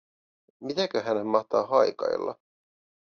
Mitäköhän 0.59 1.17
hän 1.17 1.27
mahtaa 1.27 1.67
haikailla? 1.67 2.35